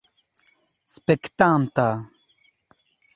spektanta 0.95 1.87